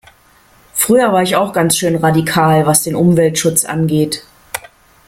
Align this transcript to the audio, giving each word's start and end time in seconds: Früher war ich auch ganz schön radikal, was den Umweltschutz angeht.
Früher 0.73 1.13
war 1.13 1.21
ich 1.21 1.35
auch 1.35 1.53
ganz 1.53 1.77
schön 1.77 1.95
radikal, 1.95 2.65
was 2.65 2.81
den 2.81 2.95
Umweltschutz 2.95 3.65
angeht. 3.65 4.23